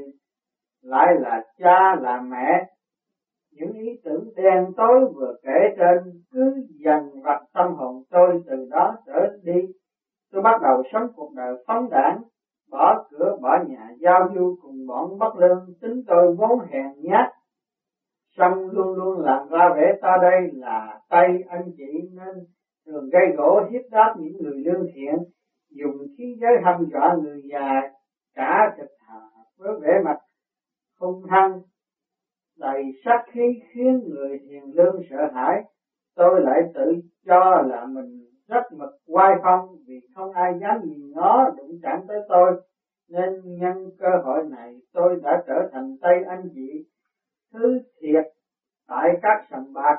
lại 0.82 1.06
là 1.20 1.42
cha 1.58 1.94
là 2.00 2.20
mẹ. 2.20 2.66
Những 3.52 3.72
ý 3.72 4.00
tưởng 4.04 4.24
đen 4.36 4.72
tối 4.76 5.12
vừa 5.14 5.34
kể 5.42 5.74
trên 5.76 6.22
cứ 6.32 6.54
dần 6.84 7.22
vặt 7.24 7.40
tâm 7.54 7.72
hồn 7.74 8.02
tôi 8.10 8.42
từ 8.46 8.68
đó 8.70 8.96
trở 9.06 9.36
đi. 9.42 9.72
Tôi 10.32 10.42
bắt 10.42 10.60
đầu 10.62 10.82
sống 10.92 11.12
cuộc 11.16 11.32
đời 11.36 11.64
phóng 11.66 11.90
đảng, 11.90 12.18
bỏ 12.70 13.04
cửa 13.10 13.36
bỏ 13.42 13.58
nhà 13.68 13.88
giao 14.00 14.28
du 14.34 14.56
cùng 14.62 14.86
bọn 14.88 15.18
bất 15.18 15.36
lương, 15.36 15.66
tính 15.80 16.02
tôi 16.06 16.34
vốn 16.38 16.58
hèn 16.70 16.86
nhát. 16.96 17.30
Xong 18.36 18.70
luôn 18.70 18.94
luôn 18.94 19.20
làm 19.20 19.48
ra 19.48 19.68
vẻ 19.76 19.92
ta 20.02 20.16
đây 20.22 20.50
là 20.52 21.00
tay 21.08 21.26
anh 21.48 21.70
chị 21.76 22.08
nên 22.12 22.44
thường 22.86 23.08
gây 23.12 23.36
gỗ 23.36 23.60
hiếp 23.70 23.82
đáp 23.90 24.14
những 24.18 24.42
người 24.42 24.58
lương 24.64 24.86
thiện, 24.94 25.14
dùng 25.70 25.96
khí 26.18 26.24
giới 26.40 26.52
hăm 26.64 26.84
dọa 26.92 27.16
người 27.22 27.42
già 27.52 27.80
cả 28.34 28.74
thịt 28.76 28.90
hạ 29.08 29.20
với 29.58 29.72
vẻ 29.82 29.98
mặt 30.04 30.16
hung 31.00 31.24
hăng 31.24 31.60
đầy 32.58 32.82
sát 33.04 33.24
khí 33.32 33.62
khiến 33.72 34.00
người 34.08 34.38
thiền 34.48 34.62
lương 34.70 35.00
sợ 35.10 35.30
hãi. 35.34 35.56
Tôi 36.14 36.40
lại 36.42 36.60
tự 36.74 37.00
cho 37.26 37.62
là 37.66 37.86
mình 37.86 38.20
rất 38.48 38.72
mực 38.72 38.90
oai 39.06 39.30
phong 39.42 39.68
vì 39.86 40.00
không 40.14 40.32
ai 40.32 40.52
dám 40.60 40.80
nhìn 40.84 41.12
nó 41.14 41.50
đụng 41.56 41.78
chạm 41.82 42.00
tới 42.08 42.18
tôi. 42.28 42.62
Nên 43.08 43.58
nhân 43.58 43.90
cơ 43.98 44.08
hội 44.24 44.42
này 44.50 44.74
tôi 44.92 45.20
đã 45.22 45.42
trở 45.46 45.68
thành 45.72 45.96
tay 46.00 46.14
anh 46.28 46.48
chị 46.54 46.84
thứ 47.52 47.78
thiệt 48.00 48.24
tại 48.88 49.08
các 49.22 49.46
sòng 49.50 49.72
bạc, 49.72 49.96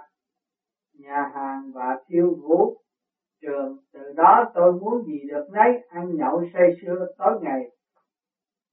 nhà 0.99 1.31
hàng 1.33 1.71
và 1.73 1.97
thiêu 2.07 2.35
vũ. 2.41 2.77
Trường, 3.41 3.77
từ 3.93 4.13
đó 4.15 4.51
tôi 4.53 4.73
muốn 4.73 5.03
gì 5.03 5.19
được 5.29 5.47
nấy 5.51 5.87
ăn 5.89 6.15
nhậu 6.15 6.43
say 6.53 6.69
sưa 6.81 7.07
tối 7.17 7.39
ngày 7.41 7.69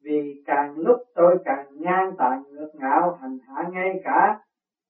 vì 0.04 0.42
càng 0.46 0.74
lúc 0.76 0.96
tôi 1.14 1.36
càng 1.44 1.66
ngang 1.70 2.12
tàn 2.18 2.42
ngược 2.50 2.70
ngạo, 2.74 3.18
hành 3.20 3.38
hạ 3.48 3.62
ngay 3.70 4.00
cả 4.04 4.40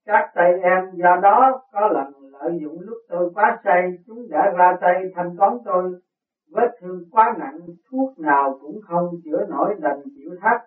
các 0.06 0.30
tay 0.34 0.52
em. 0.62 0.90
Do 0.92 1.16
đó 1.22 1.60
có 1.72 1.88
lần 1.88 2.12
lợi 2.32 2.58
dụng 2.62 2.80
lúc 2.80 2.98
tôi 3.08 3.30
quá 3.34 3.60
say, 3.64 3.98
chúng 4.06 4.28
đã 4.30 4.52
ra 4.56 4.76
tay 4.80 4.94
thanh 5.14 5.36
toán 5.36 5.52
tôi 5.64 6.00
vết 6.52 6.76
thương 6.80 7.04
quá 7.10 7.34
nặng, 7.38 7.58
thuốc 7.90 8.18
nào 8.18 8.58
cũng 8.62 8.80
không 8.82 9.10
chữa 9.24 9.46
nổi 9.48 9.74
đành 9.78 10.02
chịu 10.16 10.30
thắt. 10.40 10.60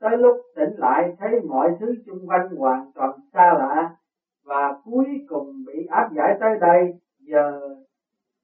Tới 0.00 0.16
lúc 0.16 0.36
tỉnh 0.56 0.74
lại, 0.76 1.16
thấy 1.18 1.40
mọi 1.48 1.70
thứ 1.80 1.94
xung 2.06 2.28
quanh 2.28 2.48
hoàn 2.56 2.92
toàn 2.94 3.10
xa 3.32 3.54
lạ 3.58 3.96
và 4.44 4.74
cuối 4.84 5.06
cùng 5.28 5.64
bị 5.66 5.86
áp 5.90 6.08
giải 6.16 6.36
tới 6.40 6.58
đây. 6.60 6.94
Giờ 7.18 7.60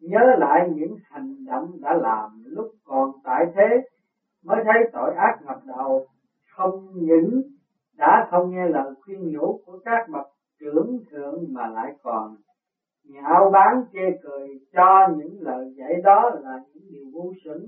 nhớ 0.01 0.35
lại 0.39 0.69
những 0.75 0.97
hành 1.11 1.45
động 1.47 1.71
đã 1.83 1.95
làm 1.95 2.43
lúc 2.45 2.67
còn 2.85 3.11
tại 3.25 3.47
thế 3.55 3.83
mới 4.45 4.65
thấy 4.65 4.91
tội 4.93 5.15
ác 5.15 5.39
ngập 5.47 5.59
đầu 5.67 6.07
không 6.51 6.89
những 6.95 7.43
đã 7.97 8.29
không 8.43 8.57
nghe 8.57 8.69
lời 8.69 8.95
khuyên 9.05 9.33
nhủ 9.33 9.61
của 9.67 9.79
các 9.85 10.09
bậc 10.13 10.27
trưởng 10.61 11.01
thượng 11.11 11.45
mà 11.55 11.67
lại 11.67 11.93
còn 12.03 12.37
nhạo 13.05 13.51
báng 13.53 13.83
chê 13.93 14.01
cười 14.23 14.49
cho 14.73 15.09
những 15.17 15.41
lời 15.41 15.75
dạy 15.77 16.01
đó 16.05 16.31
là 16.43 16.59
những 16.75 16.83
điều 16.91 17.05
vô 17.15 17.33
xuẩn 17.45 17.59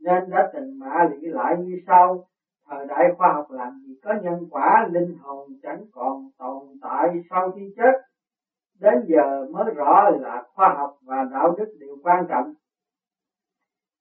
nên 0.00 0.30
đã 0.30 0.50
tình 0.52 0.78
mạ 0.78 1.04
lị 1.10 1.26
lại 1.26 1.54
như 1.58 1.76
sau. 1.86 2.24
Thời 2.68 2.86
đại 2.86 3.04
khoa 3.16 3.32
học 3.32 3.50
làm 3.50 3.72
gì 3.86 3.94
có 4.04 4.14
nhân 4.22 4.46
quả, 4.50 4.88
linh 4.90 5.14
hồn 5.20 5.48
chẳng 5.62 5.84
còn 5.92 6.28
tồn 6.38 6.62
tại 6.82 7.08
sau 7.30 7.50
khi 7.54 7.72
chết. 7.76 7.92
Đến 8.80 8.94
giờ 9.06 9.46
mới 9.50 9.74
rõ 9.74 10.08
là 10.20 10.42
khoa 10.54 10.74
học 10.78 10.90
và 11.06 11.24
đạo 11.30 11.54
đức 11.58 11.68
đều 11.80 11.96
quan 12.02 12.24
trọng. 12.28 12.52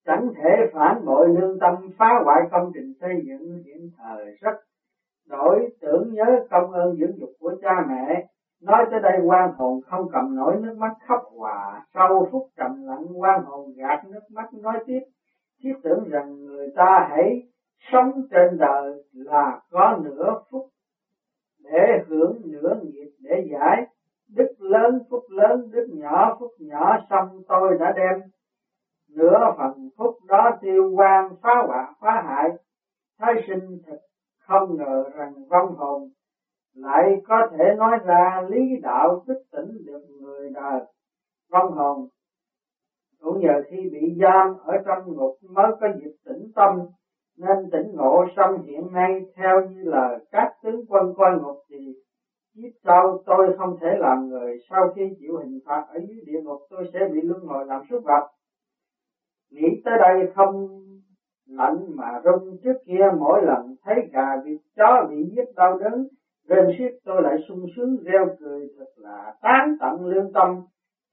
Chẳng 0.05 0.29
thể 0.35 0.49
phản 0.73 1.05
bội 1.05 1.29
lương 1.29 1.59
tâm 1.59 1.89
phá 1.97 2.21
hoại 2.23 2.41
công 2.51 2.71
trình 2.73 2.93
xây 2.99 3.13
dựng 3.25 3.61
hiện 3.65 3.89
thời 3.97 4.25
rất 4.41 4.64
đổi 5.29 5.69
tưởng 5.81 6.13
nhớ 6.13 6.45
công 6.49 6.71
ơn 6.71 6.95
dưỡng 6.95 7.19
dục 7.19 7.29
của 7.39 7.55
cha 7.61 7.85
mẹ. 7.89 8.25
Nói 8.61 8.85
tới 8.91 8.99
đây 8.99 9.19
quan 9.25 9.51
hồn 9.57 9.81
không 9.85 10.09
cầm 10.11 10.35
nổi 10.35 10.55
nước 10.61 10.75
mắt 10.77 10.91
khóc 11.07 11.21
hòa. 11.35 11.85
Sau 11.93 12.27
phút 12.31 12.47
trầm 12.57 12.83
lặng, 12.85 13.21
quan 13.21 13.43
hồn 13.45 13.73
gạt 13.75 14.05
nước 14.05 14.21
mắt, 14.29 14.53
nói 14.53 14.83
tiếp. 14.85 14.99
Thiết 15.63 15.73
tưởng 15.83 16.09
rằng 16.09 16.45
người 16.45 16.67
ta 16.75 17.07
hãy 17.09 17.43
sống 17.91 18.11
trên 18.31 18.57
đời 18.57 19.03
là 19.13 19.61
có 19.71 19.99
nửa 20.03 20.33
phút 20.51 20.65
để 21.63 22.03
hưởng 22.07 22.41
nửa 22.45 22.79
nghiệp 22.83 23.09
để 23.19 23.47
giải. 23.51 23.85
Đức 24.35 24.53
lớn 24.59 24.99
phúc 25.09 25.21
lớn, 25.29 25.69
đức 25.71 25.87
nhỏ 25.93 26.37
phúc 26.39 26.51
nhỏ, 26.59 26.97
xong 27.09 27.41
tôi 27.47 27.77
đã 27.79 27.93
đem 27.95 28.21
nửa 29.09 29.53
phần 29.57 29.89
phúc 29.97 30.15
đó 30.27 30.57
tiêu 30.61 30.91
quan 30.95 31.35
phá 31.41 31.63
hoại, 31.67 31.85
phá 31.99 32.23
hại. 32.27 32.49
Thái 33.19 33.33
sinh 33.47 33.81
thật 33.87 33.97
không 34.47 34.77
ngờ 34.77 35.09
rằng 35.15 35.33
vong 35.49 35.73
hồn 35.75 36.09
lại 36.73 37.21
có 37.27 37.35
thể 37.51 37.73
nói 37.77 37.97
ra 38.05 38.41
lý 38.49 38.77
đạo 38.81 39.23
thức 39.27 39.37
tỉnh 39.51 39.85
được 39.85 40.01
người 40.21 40.49
đời. 40.53 40.81
Vong 41.51 41.71
hồn 41.71 42.05
cũng 43.21 43.39
nhờ 43.39 43.61
khi 43.69 43.89
bị 43.91 44.17
giam 44.21 44.55
ở 44.63 44.77
trong 44.85 45.13
ngục 45.13 45.31
mới 45.41 45.71
có 45.79 45.87
dịp 45.99 46.11
tỉnh 46.25 46.51
tâm, 46.55 46.83
nên 47.37 47.69
tỉnh 47.71 47.93
ngộ 47.95 48.25
xong 48.35 48.61
hiện 48.61 48.91
nay 48.91 49.19
theo 49.35 49.61
như 49.61 49.83
lời 49.83 50.17
các 50.31 50.47
tướng 50.63 50.85
quân 50.87 51.11
coi 51.15 51.37
ngục 51.37 51.55
thì 51.69 51.93
kiếp 52.55 52.69
sau 52.83 53.21
tôi 53.25 53.53
không 53.57 53.73
thể 53.81 53.87
làm 53.99 54.29
người. 54.29 54.57
Sau 54.69 54.87
khi 54.95 55.01
chịu 55.19 55.37
hình 55.37 55.59
phạt 55.65 55.83
ở 55.87 55.97
dưới 56.07 56.21
địa 56.25 56.39
ngục 56.43 56.57
tôi 56.69 56.83
sẽ 56.93 56.99
bị 57.11 57.21
luân 57.21 57.41
hồi 57.45 57.65
làm 57.65 57.81
súc 57.89 58.03
vật. 58.03 58.23
Nghĩ 59.51 59.67
tới 59.83 59.97
đây 59.99 60.25
không 60.33 60.81
Ừ. 61.47 61.55
lạnh 61.57 61.95
mà 61.95 62.19
rung 62.23 62.57
trước 62.63 62.77
kia 62.85 63.09
mỗi 63.19 63.41
lần 63.41 63.75
thấy 63.83 63.95
gà 64.13 64.35
bị 64.45 64.51
chó 64.75 65.07
bị 65.09 65.15
giết 65.35 65.55
đau 65.55 65.77
đớn, 65.79 66.05
rên 66.47 66.67
suýt 66.77 66.89
tôi 67.05 67.21
lại 67.21 67.37
sung 67.47 67.65
sướng, 67.75 67.97
reo 68.03 68.25
cười 68.39 68.69
thật 68.77 68.89
là 68.97 69.33
tán 69.41 69.75
tận 69.79 70.05
lương 70.05 70.33
tâm. 70.33 70.59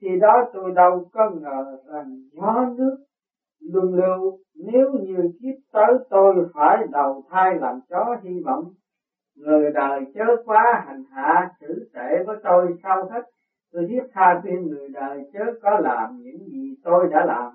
Thì 0.01 0.09
đó 0.21 0.33
tôi 0.53 0.71
đâu 0.71 1.09
có 1.13 1.31
ngờ 1.31 1.77
rằng 1.87 2.17
gió 2.33 2.67
nước 2.77 2.97
luân 3.61 3.95
lưu, 3.95 4.37
nếu 4.55 4.93
như 4.93 5.29
kiếp 5.41 5.55
tới 5.73 5.95
tôi 6.11 6.35
phải 6.55 6.85
đầu 6.93 7.23
thai 7.31 7.55
làm 7.59 7.79
chó 7.89 8.17
hy 8.23 8.41
vọng. 8.45 8.65
Người 9.37 9.71
đời 9.71 10.05
chớ 10.15 10.25
quá 10.45 10.85
hành 10.87 11.03
hạ 11.11 11.49
xử 11.61 11.85
tệ 11.95 12.23
với 12.27 12.37
tôi 12.43 12.73
sau 12.83 13.09
hết. 13.11 13.21
Tôi 13.73 13.85
thiết 13.89 14.03
tha 14.13 14.39
khuyên 14.43 14.69
người 14.69 14.89
đời 14.89 15.23
chớ 15.33 15.41
có 15.63 15.77
làm 15.77 16.17
những 16.23 16.47
gì 16.49 16.75
tôi 16.85 17.07
đã 17.11 17.25
làm 17.25 17.53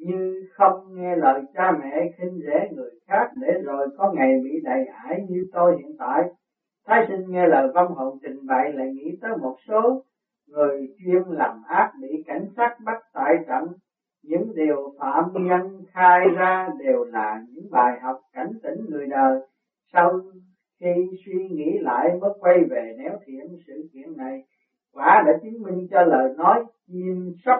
như 0.00 0.44
không 0.52 0.94
nghe 0.94 1.16
lời 1.16 1.42
cha 1.54 1.72
mẹ 1.80 2.10
khinh 2.18 2.38
rẻ 2.46 2.68
người 2.72 2.90
khác 3.08 3.30
để 3.40 3.58
rồi 3.64 3.88
có 3.96 4.12
ngày 4.12 4.34
bị 4.44 4.50
đầy 4.64 4.86
ải 4.86 5.20
như 5.28 5.44
tôi 5.52 5.76
hiện 5.76 5.96
tại. 5.98 6.24
Thái 6.86 7.04
sinh 7.08 7.30
nghe 7.30 7.46
lời 7.46 7.68
vong 7.74 7.94
hồn 7.94 8.18
trình 8.22 8.46
bày 8.46 8.72
lại 8.72 8.86
nghĩ 8.92 9.18
tới 9.22 9.30
một 9.40 9.56
số 9.68 10.02
người 10.48 10.88
chuyên 10.98 11.22
làm 11.28 11.62
ác 11.68 11.92
bị 12.02 12.08
cảnh 12.26 12.46
sát 12.56 12.76
bắt 12.84 12.96
tại 13.14 13.34
trận. 13.46 13.64
Những 14.22 14.54
điều 14.54 14.92
phạm 14.98 15.24
nhân 15.34 15.80
khai 15.92 16.20
ra 16.36 16.68
đều 16.78 17.04
là 17.04 17.40
những 17.48 17.70
bài 17.70 17.98
học 18.02 18.16
cảnh 18.32 18.50
tỉnh 18.62 18.84
người 18.88 19.06
đời. 19.06 19.40
Sau 19.92 20.20
khi 20.80 20.94
suy 21.26 21.48
nghĩ 21.48 21.78
lại 21.80 22.14
mới 22.20 22.30
quay 22.40 22.56
về 22.70 22.94
néo 22.98 23.16
thiện 23.26 23.46
sự 23.66 23.88
kiện 23.92 24.16
này, 24.16 24.38
quả 24.92 25.22
đã 25.26 25.32
chứng 25.42 25.62
minh 25.62 25.86
cho 25.90 26.02
lời 26.02 26.32
nói 26.36 26.64
chim 26.86 27.30
sắp 27.44 27.58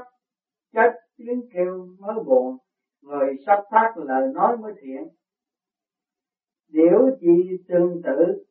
chết 0.72 0.90
tiếng 1.16 1.42
kêu 1.54 1.88
mới 1.98 2.24
buồn, 2.24 2.56
người 3.02 3.34
sắp 3.46 3.64
phát 3.70 3.92
lời 3.96 4.32
nói 4.34 4.56
mới 4.56 4.72
thiện. 4.82 5.08
Điểu 6.68 7.10
chi 7.20 7.56
tương 7.68 8.02
tự 8.02 8.44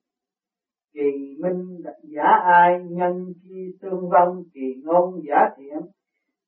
kỳ 0.93 1.37
minh 1.39 1.83
giả 2.03 2.27
ai, 2.43 2.83
nhân 2.89 3.33
chi 3.43 3.77
tương 3.81 4.09
vong, 4.09 4.43
kỳ 4.53 4.75
ngôn 4.83 5.21
giả 5.27 5.49
thiện. 5.57 5.79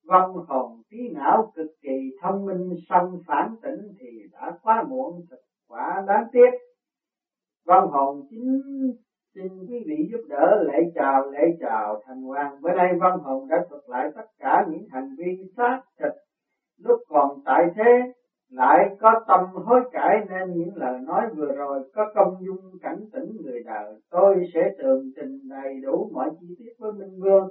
Vong 0.03 0.35
hồn 0.47 0.81
trí 0.89 0.97
não 1.13 1.51
cực 1.55 1.67
kỳ 1.81 2.17
thông 2.21 2.45
minh, 2.45 2.75
song 2.89 3.21
phản 3.27 3.55
tỉnh 3.61 3.95
thì 3.99 4.07
đã 4.31 4.57
quá 4.61 4.83
muộn, 4.89 5.25
thật 5.29 5.39
quả 5.67 6.03
đáng 6.07 6.27
tiếc. 6.31 6.49
Vong 7.65 7.91
hồn 7.91 8.27
chính 8.29 8.61
xin 9.35 9.47
quý 9.69 9.83
vị 9.87 9.95
giúp 10.11 10.21
đỡ 10.29 10.63
lễ 10.67 10.79
chào 10.95 11.31
lễ 11.31 11.57
chào 11.59 12.01
thành 12.05 12.21
hoàng. 12.21 12.61
Bữa 12.61 12.73
nay 12.73 12.93
văn 13.01 13.19
hồn 13.19 13.47
đã 13.49 13.65
thuật 13.69 13.81
lại 13.87 14.09
tất 14.15 14.25
cả 14.39 14.65
những 14.69 14.85
hành 14.91 15.09
vi 15.17 15.37
xác 15.57 15.81
thịt. 15.99 16.11
Lúc 16.79 16.97
còn 17.09 17.29
tại 17.45 17.65
thế, 17.75 18.13
lại 18.49 18.95
có 18.99 19.09
tâm 19.27 19.39
hối 19.53 19.81
cải 19.91 20.15
nên 20.29 20.57
những 20.57 20.75
lời 20.75 20.99
nói 21.07 21.21
vừa 21.37 21.53
rồi 21.53 21.89
có 21.95 22.05
công 22.15 22.33
dung 22.45 22.71
cảnh 22.81 22.99
tỉnh 23.13 23.29
người 23.43 23.59
đời. 23.65 23.95
Tôi 24.11 24.35
sẽ 24.53 24.61
tường 24.77 25.03
trình 25.15 25.37
đầy 25.49 25.79
đủ 25.83 26.09
mọi 26.13 26.29
chi 26.39 26.47
tiết 26.59 26.71
với 26.79 26.91
minh 26.91 27.19
vương 27.21 27.47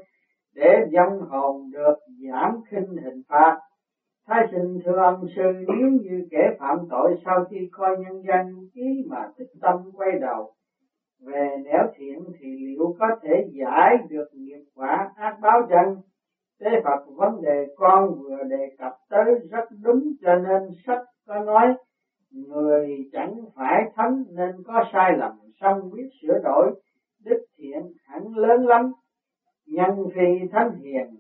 để 0.55 0.79
dân 0.91 1.21
hồn 1.29 1.71
được 1.73 1.95
giảm 2.29 2.57
khinh 2.71 2.97
hình 3.05 3.23
phạt. 3.29 3.59
Thái 4.27 4.41
sinh 4.53 4.79
thưa 4.85 4.97
ông 4.97 5.25
sư, 5.37 5.43
nếu 5.69 5.89
như 5.91 6.27
kẻ 6.31 6.51
phạm 6.59 6.79
tội 6.91 7.15
sau 7.25 7.45
khi 7.51 7.57
coi 7.73 7.97
nhân 7.99 8.23
danh 8.29 8.55
ký 8.75 9.07
mà 9.11 9.29
tích 9.39 9.51
tâm 9.61 9.77
quay 9.97 10.11
đầu 10.21 10.53
về 11.27 11.57
nẻo 11.65 11.87
thiện 11.97 12.19
thì 12.41 12.49
liệu 12.67 12.97
có 12.99 13.07
thể 13.23 13.45
giải 13.53 13.97
được 14.09 14.29
nghiệp 14.33 14.63
quả 14.75 15.13
ác 15.17 15.39
báo 15.41 15.63
chân 15.71 15.97
thế 16.61 16.71
Phật 16.85 17.05
vấn 17.17 17.43
đề 17.43 17.67
con 17.77 18.15
vừa 18.23 18.43
đề 18.49 18.77
cập 18.79 18.93
tới 19.09 19.25
rất 19.51 19.65
đúng, 19.83 20.03
cho 20.23 20.35
nên 20.35 20.63
sách 20.87 21.03
có 21.27 21.45
nói, 21.45 21.75
người 22.31 23.09
chẳng 23.13 23.35
phải 23.57 23.85
thánh 23.95 24.25
nên 24.31 24.51
có 24.67 24.85
sai 24.93 25.13
lầm 25.19 25.33
xong 25.61 25.91
biết 25.93 26.09
sửa 26.23 26.39
đổi, 26.45 26.81
đức 27.25 27.45
thiện 27.59 27.83
hẳn 28.05 28.37
lớn 28.37 28.67
lắm. 28.67 28.93
Nhân 29.67 29.91
phi 30.15 30.49
thánh 30.53 30.71
hiền, 30.75 31.17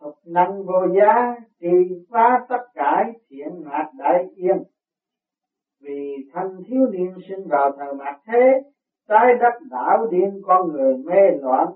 thục 0.00 0.14
năng 0.26 0.62
vô 0.66 0.86
giá 0.98 1.36
trì 1.60 2.04
phá 2.10 2.46
tất 2.48 2.62
cả 2.74 3.04
thiện 3.28 3.64
mạt 3.64 3.86
đại 3.98 4.24
yên. 4.34 4.62
Vì 5.80 6.16
thanh 6.32 6.56
thiếu 6.66 6.86
niên 6.90 7.14
sinh 7.28 7.48
vào 7.48 7.76
thời 7.78 7.94
mạt 7.94 8.20
thế 8.26 8.60
trái 9.08 9.34
đất 9.40 9.54
đảo 9.70 10.06
điên, 10.10 10.40
con 10.44 10.72
người 10.72 10.96
mê 10.96 11.30
loạn. 11.40 11.68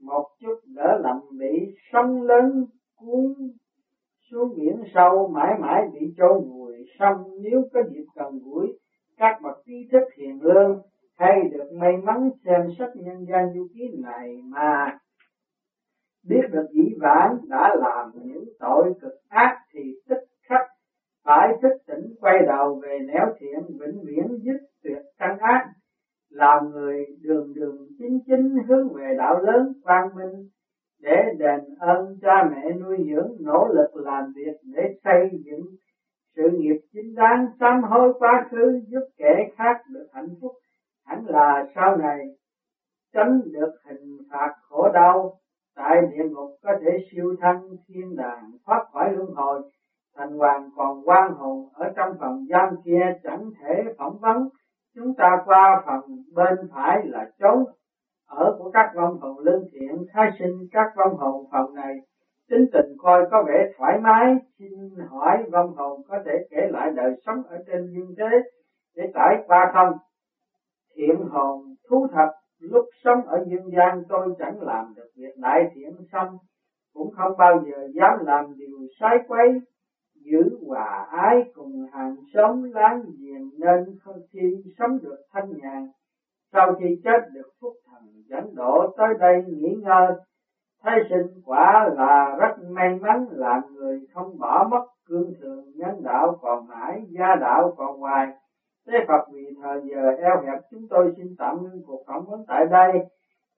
Một 0.00 0.26
chút 0.40 0.60
đỡ 0.66 0.98
lầm 1.02 1.20
bị 1.38 1.74
sóng 1.92 2.22
lớn 2.22 2.66
cuốn 2.96 3.34
xuống 4.30 4.54
biển 4.56 4.82
sâu, 4.94 5.28
mãi 5.28 5.54
mãi 5.60 5.82
bị 5.92 6.14
trôi 6.16 6.40
vùi 6.40 6.74
xong 6.98 7.24
nếu 7.40 7.62
có 7.72 7.80
dịp 7.90 8.04
cần 8.14 8.38
gũi, 8.44 8.78
các 9.16 9.38
bậc 9.42 9.56
trí 9.66 9.88
thức 9.92 10.02
hiền 10.16 10.42
lương 10.42 10.82
hay 11.16 11.48
được 11.52 11.70
may 11.80 11.96
mắn 11.96 12.30
xem 12.44 12.60
sách 12.78 12.90
nhân 12.94 13.26
gian 13.28 13.52
du 13.54 13.66
ký 13.74 13.80
này 14.02 14.36
mà 14.44 14.98
biết 16.28 16.42
được 16.50 16.66
dĩ 16.72 16.94
vãng 17.00 17.36
đã 17.48 17.74
làm 17.78 18.10
những 18.24 18.44
tội 18.58 18.92
cực 19.00 19.12
ác 19.28 19.58
thì 19.72 19.94
tức 20.08 20.18
khắc 20.48 20.60
phải 21.24 21.48
thức 21.62 21.72
tỉnh, 21.86 22.14
quay 22.20 22.38
đầu 22.46 22.80
về 22.82 22.98
nẻo 23.06 23.26
thiện, 23.40 23.78
vĩnh 23.80 24.04
viễn 24.04 24.38
dứt 24.44 24.60
tuyệt 24.82 25.02
căn 25.18 25.38
ác 25.38 25.66
làm 26.30 26.70
người 26.70 27.06
đường 27.22 27.54
đường 27.54 27.76
chính 27.98 28.18
chính 28.26 28.58
hướng 28.68 28.94
về 28.94 29.14
đạo 29.18 29.38
lớn 29.42 29.72
quang 29.82 30.14
minh 30.16 30.48
để 31.00 31.16
đền 31.38 31.60
ơn 31.78 32.16
cha 32.22 32.50
mẹ 32.50 32.72
nuôi 32.80 32.96
dưỡng, 33.08 33.32
nỗ 33.40 33.66
lực 33.68 33.96
làm 34.04 34.32
việc 34.36 34.58
để 34.64 34.82
xây 35.04 35.30
dựng 35.44 35.66
sự 36.36 36.48
nghiệp 36.58 36.80
chính 36.92 37.14
đáng, 37.14 37.46
sám 37.60 37.82
hối 37.82 38.12
quá 38.18 38.48
khứ, 38.50 38.80
giúp 38.88 39.08
kẻ 39.16 39.50
khác 39.56 39.76
được 39.88 40.06
hạnh 40.12 40.28
phúc. 40.40 40.52
Hẳn 41.06 41.26
là 41.26 41.66
sau 41.74 41.96
này 41.96 42.18
tránh 43.12 43.40
được 43.52 43.72
hình 43.84 44.18
phạt 44.30 44.50
khổ 44.68 44.88
đau, 44.94 45.32
tại 45.74 45.96
địa 46.10 46.24
ngục 46.30 46.48
có 46.62 46.72
thể 46.80 46.90
siêu 47.12 47.34
thăng 47.40 47.68
thiên 47.88 48.16
đàng, 48.16 48.50
thoát 48.66 48.84
khỏi 48.92 49.12
luân 49.12 49.30
hồi, 49.34 49.60
thành 50.16 50.32
hoàng 50.32 50.70
còn 50.76 51.08
quan 51.08 51.32
hồn 51.32 51.68
ở 51.72 51.86
trong 51.96 52.10
phòng 52.20 52.44
giam 52.48 52.68
kia 52.84 53.12
chẳng 53.22 53.50
thể 53.60 53.82
phỏng 53.98 54.18
vấn 54.20 54.48
chúng 54.94 55.14
ta 55.14 55.42
qua 55.44 55.82
phần 55.86 56.00
bên 56.34 56.68
phải 56.74 56.96
là 57.04 57.30
chốn. 57.38 57.64
Ở 58.26 58.56
của 58.58 58.70
các 58.70 58.90
vong 58.96 59.18
hồn 59.20 59.38
lương 59.38 59.64
thiện, 59.72 60.06
khai 60.12 60.30
sinh 60.38 60.68
các 60.72 60.92
vong 60.96 61.16
hồn 61.16 61.46
phần 61.52 61.74
này. 61.74 61.94
Tính 62.50 62.66
tình 62.72 62.96
coi 62.98 63.26
có 63.30 63.44
vẻ 63.48 63.72
thoải 63.78 63.98
mái, 64.00 64.34
xin 64.58 64.70
hỏi 65.10 65.36
vong 65.52 65.74
hồn 65.76 66.00
có 66.08 66.18
thể 66.26 66.32
kể 66.50 66.68
lại 66.70 66.90
đời 66.96 67.12
sống 67.26 67.42
ở 67.42 67.58
trên 67.66 67.86
dương 67.92 68.14
thế 68.18 68.50
để 68.96 69.02
trải 69.14 69.44
qua 69.46 69.70
không? 69.74 69.98
Thiện 70.96 71.28
hồn 71.30 71.74
thú 71.88 72.06
thật, 72.12 72.28
lúc 72.60 72.84
sống 73.04 73.26
ở 73.26 73.44
dương 73.46 73.70
gian 73.76 74.02
tôi 74.08 74.34
chẳng 74.38 74.62
làm 74.62 74.94
được 74.96 75.08
việc 75.16 75.34
đại 75.36 75.70
thiện 75.74 75.92
xong, 76.12 76.36
cũng 76.94 77.10
không 77.16 77.32
bao 77.38 77.64
giờ 77.66 77.88
dám 77.94 78.26
làm 78.26 78.44
điều 78.56 78.78
sai 79.00 79.16
quấy 79.28 79.48
giữ 80.30 80.58
hòa 80.66 81.06
ái 81.10 81.44
cùng 81.54 81.86
hàng 81.92 82.16
xóm 82.34 82.72
láng 82.72 83.02
giềng 83.18 83.50
nên 83.58 83.98
không 84.04 84.22
khi 84.32 84.62
sống 84.78 84.98
được 85.02 85.18
thanh 85.32 85.50
nhàn 85.56 85.88
sau 86.52 86.74
khi 86.78 87.00
chết 87.04 87.18
được 87.34 87.50
phúc 87.60 87.72
thần 87.86 88.22
dẫn 88.28 88.54
độ 88.54 88.94
tới 88.96 89.14
đây 89.20 89.44
nghỉ 89.48 89.74
ngơi 89.74 90.12
thấy 90.82 91.00
sinh 91.10 91.42
quả 91.44 91.88
là 91.96 92.36
rất 92.38 92.64
may 92.70 92.94
mắn 92.94 93.26
là 93.30 93.62
người 93.72 94.00
không 94.14 94.38
bỏ 94.38 94.68
mất 94.70 94.86
cương 95.08 95.32
thường 95.40 95.64
nhân 95.74 96.02
đạo 96.02 96.38
còn 96.42 96.66
mãi, 96.68 97.02
gia 97.08 97.34
đạo 97.40 97.74
còn 97.76 97.98
hoài. 97.98 98.26
Thế 98.86 98.94
Phật 99.08 99.28
vì 99.32 99.42
thời 99.62 99.80
giờ 99.90 100.10
eo 100.18 100.42
hẹp 100.46 100.58
chúng 100.70 100.88
tôi 100.90 101.12
xin 101.16 101.34
tạm 101.38 101.62
ngưng 101.62 101.82
cuộc 101.86 102.02
phỏng 102.06 102.24
vấn 102.26 102.44
tại 102.48 102.64
đây. 102.70 102.98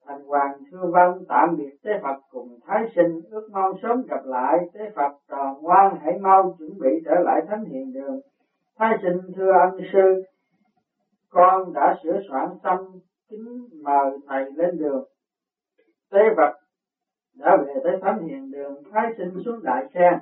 Thành 0.05 0.25
Hoàng 0.25 0.57
thưa 0.71 0.89
văn 0.93 1.21
tạm 1.27 1.55
biệt 1.57 1.73
Tế 1.83 1.91
Phật 2.03 2.15
cùng 2.31 2.57
Thái 2.67 2.83
sinh 2.95 3.19
ước 3.29 3.49
mong 3.51 3.73
sớm 3.83 4.05
gặp 4.09 4.21
lại 4.25 4.57
Tế 4.73 4.81
Phật 4.95 5.11
tròn 5.29 5.61
ngoan 5.61 5.95
hãy 6.01 6.15
mau 6.17 6.53
chuẩn 6.57 6.79
bị 6.79 6.89
trở 7.05 7.15
lại 7.25 7.41
thánh 7.47 7.63
hiền 7.65 7.93
đường. 7.93 8.17
Thái 8.77 8.93
sinh 9.01 9.29
thưa 9.35 9.51
ân 9.51 9.77
sư, 9.93 10.21
con 11.29 11.73
đã 11.73 11.93
sửa 12.03 12.17
soạn 12.29 12.49
xong 12.63 12.79
kính 13.29 13.67
mời 13.83 14.17
thầy 14.27 14.43
lên 14.55 14.77
đường. 14.77 15.03
Tế 16.11 16.19
Phật 16.37 16.51
đã 17.39 17.55
về 17.65 17.73
tới 17.83 17.93
thánh 18.01 18.19
hiền 18.19 18.51
đường 18.51 18.81
thái 18.91 19.07
sinh 19.17 19.33
xuống 19.45 19.63
đại 19.63 19.83
sen 19.93 20.13